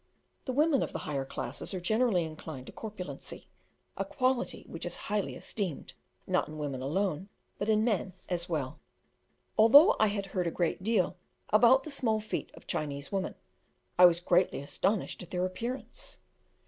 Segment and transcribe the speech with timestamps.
[0.45, 3.45] The women of the higher classes are generally inclined to corpulency,
[3.95, 5.93] a quality which is highly esteemed
[6.25, 8.79] not in women alone, but in men as well.
[9.59, 11.17] Although I had heard a great deal
[11.49, 13.35] about the small feet of Chinese women,
[13.99, 16.17] I was greatly astonished at their appearance.